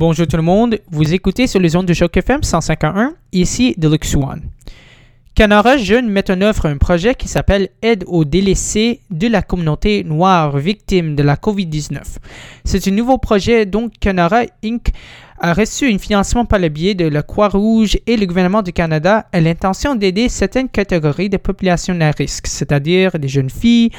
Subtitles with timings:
[0.00, 4.14] Bonjour tout le monde, vous écoutez sur les ondes de Choc FM 151, ici Deluxe
[4.14, 4.42] One.
[5.34, 10.04] Canara Jeune met en œuvre un projet qui s'appelle Aide aux délaissés de la communauté
[10.04, 12.00] noire victime de la COVID-19.
[12.64, 14.92] C'est un nouveau projet dont Canara Inc.
[15.40, 19.26] a reçu un financement par le biais de la Croix-Rouge et le gouvernement du Canada
[19.32, 23.90] à l'intention d'aider certaines catégories de populations à risque, c'est-à-dire des jeunes filles,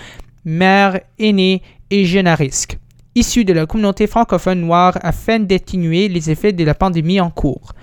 [0.46, 1.62] mères, aînées
[1.92, 2.78] et jeunes à risque,
[3.16, 7.74] issus de la communauté francophone noire afin d'atténuer les effets de la pandémie en cours.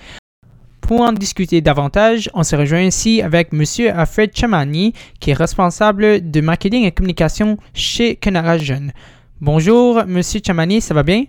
[0.81, 3.65] Pour en discuter davantage, on se rejoint ici avec M.
[3.93, 8.93] Alfred Chamani, qui est responsable de marketing et communication chez Canara Jeune.
[9.41, 10.23] Bonjour, M.
[10.23, 11.25] Chamani, ça va bien?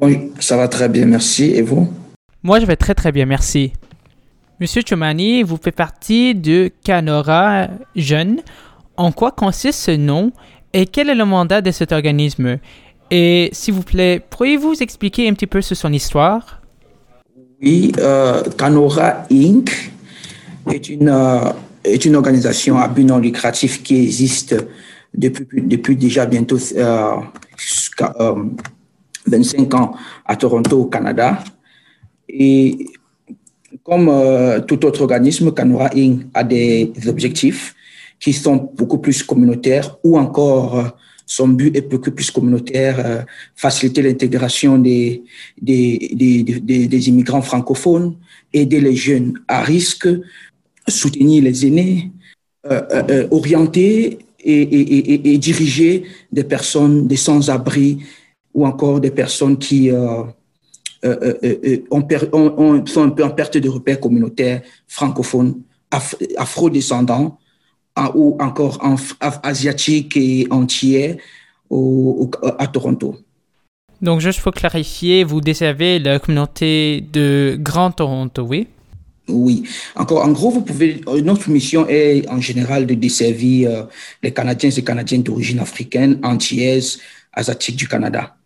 [0.00, 1.46] Oui, ça va très bien, merci.
[1.46, 1.92] Et vous?
[2.44, 3.72] Moi, je vais très très bien, merci.
[4.60, 8.40] Monsieur Chamani, vous faites partie de Canora Jeune.
[8.96, 10.30] En quoi consiste ce nom
[10.72, 12.58] et quel est le mandat de cet organisme?
[13.10, 16.60] Et s'il vous plaît, pourriez-vous expliquer un petit peu sur son histoire?
[17.62, 19.92] Oui, euh, Canora Inc.
[20.72, 21.52] est une, euh,
[21.84, 24.56] est une organisation à but non lucratif qui existe
[25.14, 27.16] depuis, depuis déjà bientôt euh,
[29.26, 31.38] 25 ans à Toronto, au Canada.
[32.28, 32.86] Et
[33.82, 36.26] comme euh, tout autre organisme, Canora Inc.
[36.34, 37.74] a des objectifs
[38.18, 40.84] qui sont beaucoup plus communautaires ou encore euh,
[41.26, 43.22] son but est beaucoup plus communautaire, euh,
[43.56, 45.24] faciliter l'intégration des
[45.60, 48.14] des, des, des, des, immigrants francophones,
[48.52, 50.08] aider les jeunes à risque,
[50.86, 52.12] soutenir les aînés,
[52.70, 57.98] euh, euh, orienter et, et, et, et, diriger des personnes, des sans-abri
[58.54, 60.28] ou encore des personnes qui ont,
[61.02, 65.56] ont, sont un peu en perte de repères communautaires francophones,
[66.36, 67.38] afro-descendants,
[68.14, 68.96] ou encore en,
[69.42, 71.18] asiatique et entier
[71.70, 73.16] au, au, à Toronto.
[74.02, 78.68] Donc, juste pour clarifier, vous desservez la communauté de Grand Toronto, oui?
[79.28, 79.64] Oui.
[79.96, 83.82] Encore, en gros, vous pouvez, notre mission est en général de desservir euh,
[84.22, 87.00] les Canadiens et Canadiennes d'origine africaine, antillaises,
[87.32, 88.36] asiatiques du Canada.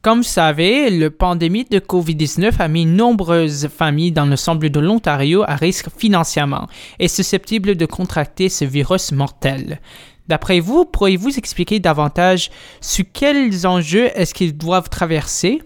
[0.00, 4.80] Comme vous savez, la pandémie de COVID-19 a mis nombreuses familles dans le centre de
[4.80, 6.68] l'Ontario à risque financièrement
[7.00, 9.80] et susceptibles de contracter ce virus mortel.
[10.28, 12.50] D'après vous, pourriez-vous expliquer davantage
[12.80, 15.62] sur quels enjeux est-ce qu'ils doivent traverser?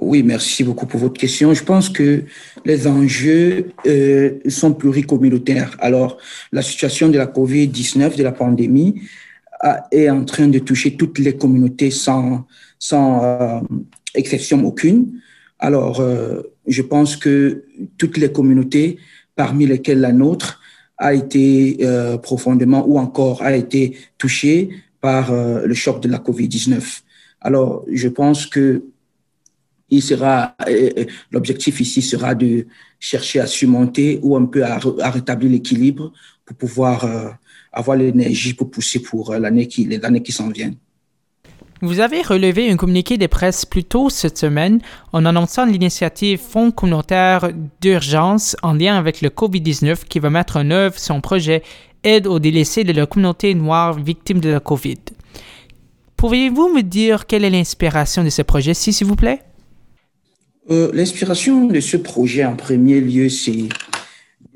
[0.00, 1.52] Oui, merci beaucoup pour votre question.
[1.52, 2.24] Je pense que
[2.64, 5.76] les enjeux euh, sont pluricommunautaires.
[5.78, 6.16] Alors,
[6.52, 9.02] la situation de la COVID-19, de la pandémie,
[9.90, 12.46] est en train de toucher toutes les communautés sans,
[12.78, 13.60] sans euh,
[14.14, 15.20] exception aucune.
[15.58, 17.64] Alors, euh, je pense que
[17.96, 18.98] toutes les communautés,
[19.36, 20.60] parmi lesquelles la nôtre,
[20.98, 24.68] a été euh, profondément ou encore a été touchée
[25.00, 27.02] par le choc de la COVID-19.
[27.42, 28.84] Alors, je pense que
[29.90, 30.56] il sera
[31.30, 32.66] l'objectif ici sera de
[32.98, 34.78] chercher à surmonter ou un peu à,
[35.10, 36.10] rétablir l'équilibre
[36.46, 37.36] pour pouvoir
[37.74, 40.76] avoir l'énergie pour pousser pour l'année qui les années qui s'en viennent.
[41.82, 44.80] Vous avez relevé un communiqué de presse plus tôt cette semaine
[45.12, 50.70] en annonçant l'initiative Fonds communautaire d'urgence en lien avec le COVID-19 qui va mettre en
[50.70, 51.62] œuvre son projet
[52.02, 54.98] Aide aux délaissés de la communauté noire victime de la COVID.
[56.16, 59.40] Pourriez-vous me dire quelle est l'inspiration de ce projet-ci, s'il vous plaît?
[60.70, 63.68] Euh, l'inspiration de ce projet, en premier lieu, c'est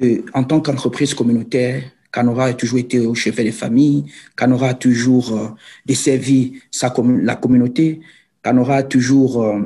[0.03, 1.83] euh, en tant qu'entreprise communautaire,
[2.13, 4.05] Canora a toujours été au chevet des familles.
[4.37, 5.49] Canora a toujours euh,
[5.87, 6.93] desservi sa
[7.23, 8.01] la communauté.
[8.43, 9.61] Canora a toujours euh,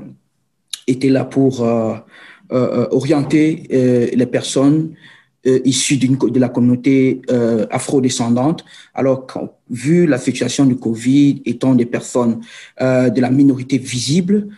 [0.87, 1.97] été là pour euh,
[2.51, 3.67] orienter
[4.15, 4.93] les personnes
[5.45, 7.23] issues de la communauté
[7.71, 8.63] afro-descendante.
[8.93, 12.43] Alors, quand, vu la situation du Covid, étant des personnes
[12.79, 14.49] de la minorité visible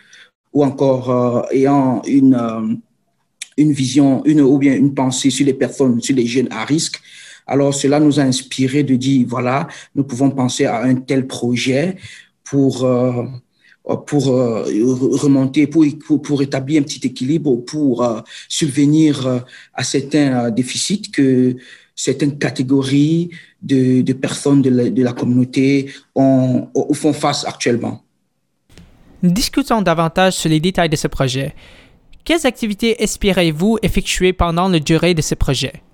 [0.51, 2.81] ou encore ayant une,
[3.57, 6.99] une vision, une, ou bien une pensée sur les personnes, sur les jeunes à risque,
[7.47, 11.95] alors, cela nous a inspiré de dire, voilà, nous pouvons penser à un tel projet
[12.43, 13.23] pour, euh,
[14.07, 14.63] pour euh,
[15.21, 15.85] remonter, pour,
[16.23, 19.43] pour, établir un petit équilibre, pour euh, subvenir
[19.73, 21.55] à certains déficits que
[21.95, 23.29] certaines catégories
[23.61, 28.01] de, de personnes de la, de la communauté ont, font face actuellement.
[29.21, 31.53] Discutons davantage sur les détails de ce projet.
[32.25, 35.84] Quelles activités espérez-vous effectuer pendant la durée de ce projet?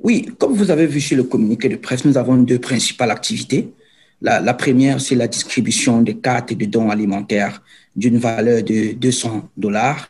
[0.00, 3.72] Oui, comme vous avez vu sur le communiqué de presse, nous avons deux principales activités.
[4.20, 7.62] La, première, c'est la distribution des cartes et de dons alimentaires
[7.94, 10.08] d'une valeur de 200 dollars.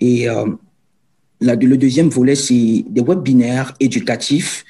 [0.00, 0.46] Et euh,
[1.40, 4.64] le deuxième volet, c'est des webinaires éducatifs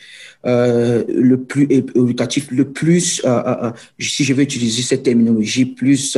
[0.45, 3.25] le plus éducatif, le plus,
[3.99, 6.17] si je vais utiliser cette terminologie, plus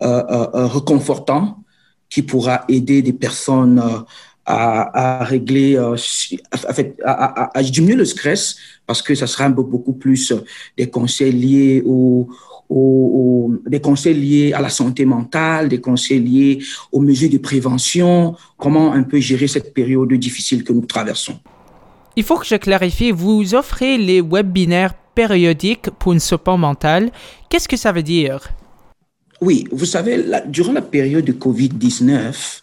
[0.00, 1.62] reconfortant,
[2.08, 3.82] qui pourra aider des personnes
[4.50, 8.56] à, régler, à, à, diminuer le stress,
[8.86, 10.32] parce que ça sera beaucoup plus
[10.76, 12.28] des conseils liés au,
[13.66, 16.58] des conseils liés à la santé mentale, des conseils liés
[16.92, 21.38] aux mesures de prévention, comment un peu gérer cette période difficile que nous traversons.
[22.16, 27.10] Il faut que je clarifie, vous offrez les webinaires périodiques pour une support mentale.
[27.50, 28.48] Qu'est-ce que ça veut dire?
[29.40, 32.62] Oui, vous savez, durant la période de COVID-19,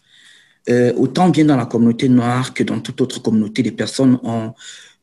[0.70, 4.54] euh, autant bien dans la communauté noire que dans toute autre communauté, des personnes ont,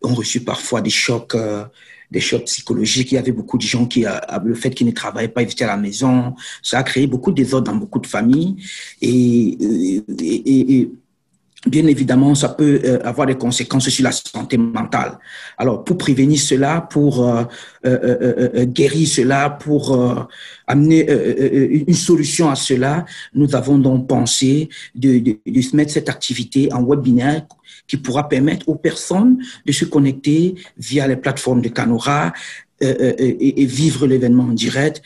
[0.03, 1.64] ont reçu parfois des chocs euh,
[2.12, 3.12] des chocs psychologiques.
[3.12, 4.05] Il y avait beaucoup de gens qui,
[4.44, 6.35] le fait qu'ils ne travaillaient pas, ils étaient à la maison.
[6.62, 8.56] Ça a créé beaucoup de désordre dans beaucoup de familles.
[9.00, 9.56] Et,
[10.20, 10.91] et,
[11.67, 15.19] bien évidemment, ça peut euh, avoir des conséquences sur la santé mentale.
[15.56, 17.44] Alors, pour prévenir cela, pour euh,
[17.87, 20.29] euh, guérir cela, pour
[20.67, 21.06] amener
[21.88, 23.05] une solution à cela,
[23.35, 27.47] nous avons donc pensé de, de, de mettre cette activité en webinaire
[27.87, 32.32] qui pourra permettre aux personnes de se connecter via les plateformes de Canora
[32.81, 35.03] et, vivre l'événement en direct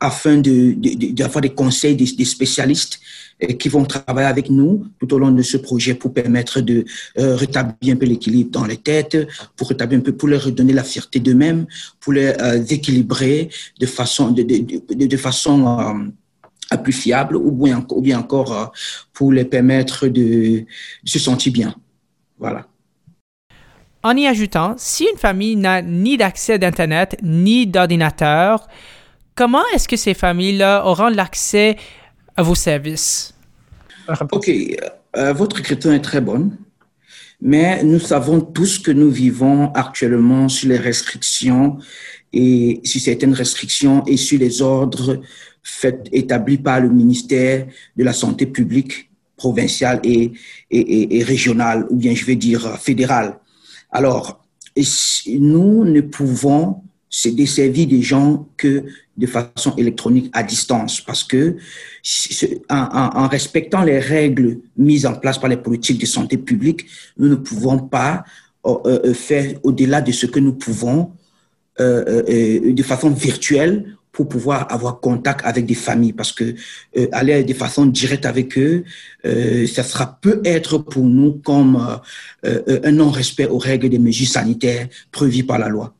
[0.00, 3.00] afin d'avoir de, des conseils des, spécialistes
[3.58, 6.84] qui vont travailler avec nous tout au long de ce projet pour permettre de
[7.16, 9.16] rétablir un peu l'équilibre dans les têtes,
[9.56, 11.66] pour rétablir un peu, pour leur redonner la fierté d'eux-mêmes,
[12.00, 12.34] pour les
[12.70, 16.10] équilibrer de façon, de, de, façon
[16.78, 18.72] plus fiable ou bien, ou bien encore
[19.12, 20.64] pour les permettre de
[21.04, 21.74] se sentir bien.
[22.38, 22.66] Voilà.
[24.02, 28.66] En y ajoutant, si une famille n'a ni d'accès d'Internet ni d'ordinateur,
[29.40, 31.76] comment est-ce que ces familles-là auront l'accès
[32.36, 33.32] à vos services?
[34.32, 34.50] OK.
[35.16, 36.58] Euh, votre question est très bonne,
[37.40, 41.78] mais nous savons tous que nous vivons actuellement sur les restrictions
[42.34, 45.22] et sur certaines restrictions et sur les ordres
[46.12, 47.66] établis par le ministère
[47.96, 50.32] de la Santé publique provinciale et,
[50.70, 53.38] et, et, régionale, ou bien je vais dire fédérale.
[53.90, 54.44] Alors,
[55.26, 58.84] nous ne pouvons se desservir des gens que
[59.20, 61.56] de façon électronique à distance, parce que
[62.68, 66.86] en, respectant les règles mises en place par les politiques de santé publique,
[67.18, 68.24] nous ne pouvons pas
[68.66, 71.12] euh, euh, faire au-delà de ce que nous pouvons
[71.78, 76.54] euh, de façon virtuelle pour pouvoir avoir contact avec des familles parce que
[76.96, 78.84] euh, aller de façon directe avec eux,
[79.24, 81.76] euh, ça sera peut être pour nous comme
[82.44, 85.94] euh, euh, un non-respect aux règles des mesures sanitaires prévues par la loi.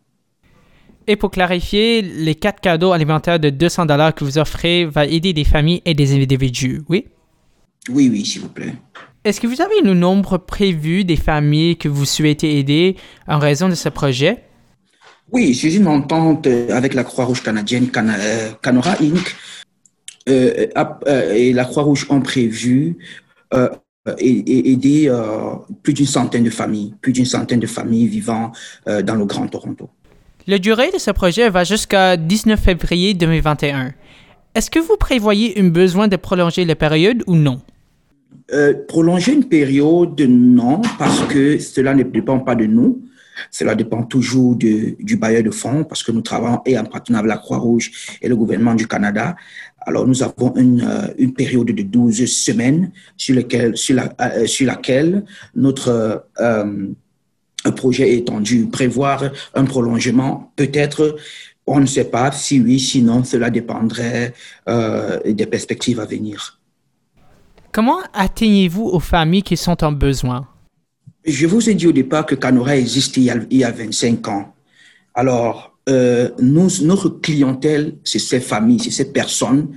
[1.11, 5.33] Et pour clarifier, les quatre cadeaux alimentaires de 200 dollars que vous offrez va aider
[5.33, 7.09] des familles et des individus, oui?
[7.89, 8.75] Oui, oui, s'il vous plaît.
[9.25, 12.95] Est-ce que vous avez le nombre prévu des familles que vous souhaitez aider
[13.27, 14.45] en raison de ce projet?
[15.33, 19.35] Oui, c'est une entente avec la Croix-Rouge canadienne, euh, Canora Inc.
[20.29, 20.69] Euh,
[21.09, 22.99] euh, et la Croix-Rouge ont prévu
[24.17, 25.13] aider
[25.83, 28.53] plus d'une centaine de familles, plus d'une centaine de familles vivant
[28.87, 29.91] dans le Grand Toronto.
[30.47, 33.93] La durée de ce projet va jusqu'à 19 février 2021.
[34.55, 37.61] Est-ce que vous prévoyez un besoin de prolonger la période ou non?
[38.89, 43.01] prolonger une période, non, parce que cela ne dépend pas de nous.
[43.51, 47.37] Cela dépend toujours du bailleur de fonds parce que nous travaillons et en partenariat avec
[47.37, 49.37] la Croix-Rouge et le gouvernement du Canada.
[49.83, 52.91] Alors, nous avons une, euh, période de 12 semaines
[53.31, 56.25] euh, sur laquelle notre
[57.67, 58.67] euh, projet étendu.
[58.67, 59.25] Prévoir
[59.55, 61.17] un prolongement, peut-être,
[61.67, 62.33] on ne sait pas.
[62.33, 64.35] Si oui, sinon, cela dépendrait
[64.69, 66.61] euh, des perspectives à venir.
[67.73, 70.49] Comment atteignez-vous aux familles qui sont en besoin?
[71.25, 73.71] Je vous ai dit au départ que Canora existe il y a, il y a
[73.71, 74.55] 25 ans.
[75.15, 79.77] Alors, euh, nous, notre clientèle, c'est ces familles, c'est ces personnes,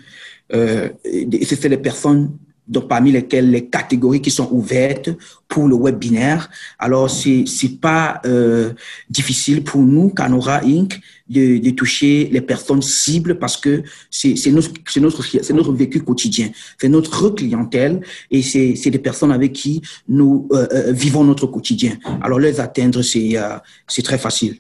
[0.54, 5.10] euh, c'est les personnes donc parmi lesquelles les catégories qui sont ouvertes
[5.48, 6.50] pour le web binaire.
[6.80, 8.72] Alors, c'est c'est pas euh,
[9.10, 14.72] difficile pour nous, Canora Inc., de, de toucher les personnes cibles parce que c'est notre
[15.00, 18.02] notre notre vécu quotidien, c'est notre clientèle
[18.32, 21.98] et c'est des personnes avec qui nous euh, euh vivons notre quotidien.
[22.22, 23.58] Alors, les atteindre, c'est euh,
[24.04, 24.58] très facile.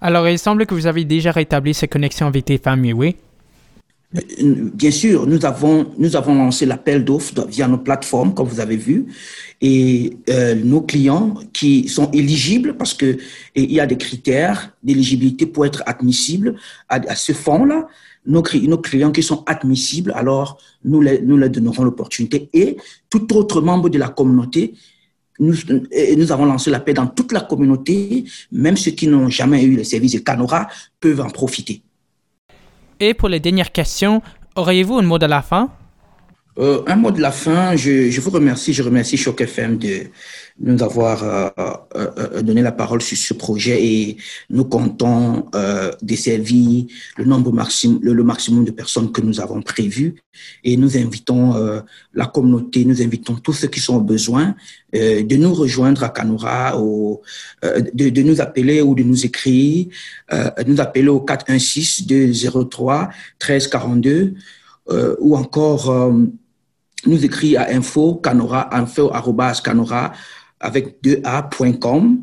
[0.00, 3.16] Alors, il semble que vous avez déjà rétabli ces connexions avec tes familles, oui?
[4.12, 8.76] Bien sûr, nous avons, nous avons lancé l'appel d'offres via nos plateformes, comme vous avez
[8.76, 9.06] vu,
[9.60, 13.18] et euh, nos clients qui sont éligibles, parce que
[13.54, 16.56] il y a des critères d'éligibilité pour être admissibles
[16.88, 17.86] à, ce fonds-là,
[18.26, 22.50] nos, clients qui sont admissibles, alors nous, les, nous leur donnerons l'opportunité.
[22.52, 22.78] Et
[23.10, 24.74] tout autre membre de la communauté
[25.38, 25.54] nous,
[26.16, 29.84] nous avons lancé l'appel dans toute la communauté, même ceux qui n'ont jamais eu les
[29.84, 30.68] services de Canora
[31.00, 31.82] peuvent en profiter.
[33.00, 34.20] Et pour les dernières questions,
[34.56, 35.70] auriez-vous un mot de la fin?
[36.60, 40.08] Euh, un mot de la fin, je, je, vous remercie, je remercie Choc FM de
[40.58, 41.48] nous avoir euh,
[41.96, 44.18] euh, euh, donné la parole sur ce projet et
[44.50, 46.84] nous comptons euh, desservir
[47.16, 50.16] le nombre maximum, le, maximum de personnes que nous avons prévu
[50.62, 51.80] et nous invitons euh,
[52.12, 54.54] la communauté, nous invitons tous ceux qui sont au besoin
[54.94, 57.22] euh, de nous rejoindre à Canora, au,
[57.62, 59.86] de, de, nous appeler ou de nous écrire,
[60.66, 63.08] nous appeler au 416 203
[63.40, 64.34] 1342
[65.20, 66.12] ou encore
[67.06, 69.10] nous écrit à info canora info
[69.62, 70.12] canora
[70.60, 72.22] avec 2a.com.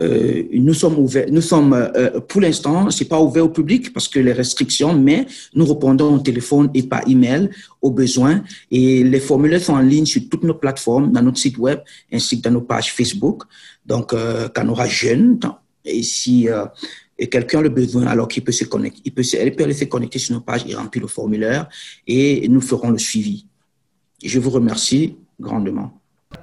[0.00, 4.08] Euh, nous sommes ouverts, nous sommes, euh, pour l'instant, c'est pas ouvert au public parce
[4.08, 7.50] que les restrictions, mais nous répondons au téléphone et par email
[7.82, 8.42] aux besoins.
[8.70, 12.38] Et les formulaires sont en ligne sur toutes nos plateformes, dans notre site web ainsi
[12.38, 13.42] que dans nos pages Facebook.
[13.84, 15.38] Donc, euh, Canora Jeune.
[15.84, 16.64] Et si euh,
[17.30, 19.84] quelqu'un a le besoin, alors qu'il peut se connecter, il peut, elle peut aller se
[19.84, 21.68] connecter sur nos pages et remplir le formulaire
[22.06, 23.46] et nous ferons le suivi.
[24.22, 25.92] Je vous remercie grandement.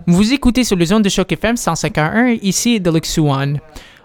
[0.07, 3.60] Vous écoutez sur le zone de choc FM 151 ici de Luxuan.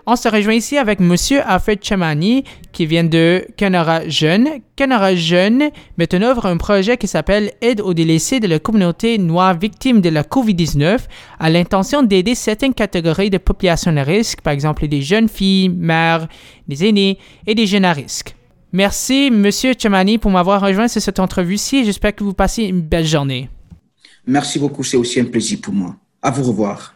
[0.05, 4.49] On se rejoint ici avec Monsieur Alfred Chamani qui vient de Canara Jeune.
[4.75, 9.17] Canara Jeune met en œuvre un projet qui s'appelle Aide aux délaissés de la communauté
[9.19, 10.99] noire victime de la COVID-19
[11.39, 16.27] à l'intention d'aider certaines catégories de population à risque, par exemple des jeunes filles, mères,
[16.67, 18.35] des aînés et des jeunes à risque.
[18.73, 21.85] Merci, Monsieur Chamani, pour m'avoir rejoint sur cette entrevue-ci.
[21.85, 23.49] J'espère que vous passez une belle journée.
[24.27, 25.97] Merci beaucoup, c'est aussi un plaisir pour moi.
[26.23, 26.95] À vous revoir.